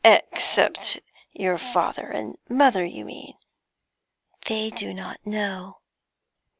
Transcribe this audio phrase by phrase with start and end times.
[0.03, 0.99] 'Except
[1.31, 3.35] your father and mother, you mean?'
[4.47, 5.77] 'They do not know.'